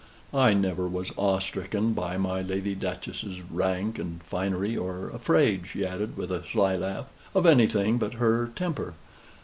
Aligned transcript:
I 0.33 0.55
never 0.55 0.87
was 0.87 1.11
awe 1.15 1.37
stricken 1.37 1.93
by 1.93 2.17
my 2.17 2.41
Lady 2.41 2.73
Duchess's 2.73 3.39
rank 3.41 3.99
and 3.99 4.23
finery, 4.23 4.75
or 4.75 5.09
afraid," 5.09 5.67
she 5.67 5.85
added, 5.85 6.17
with 6.17 6.31
a 6.31 6.41
sly 6.51 6.75
laugh, 6.75 7.05
"of 7.35 7.45
anything 7.45 7.99
but 7.99 8.13
her 8.15 8.49
temper. 8.55 8.95